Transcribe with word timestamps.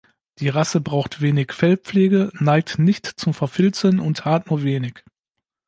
Die 0.39 0.49
Rasse 0.49 0.81
braucht 0.81 1.21
wenig 1.21 1.51
Fellpflege, 1.53 2.31
neigt 2.39 2.79
nicht 2.79 3.05
zum 3.05 3.35
Verfilzen 3.35 3.99
und 3.99 4.25
haart 4.25 4.49
nur 4.49 4.63
wenig. 4.63 5.03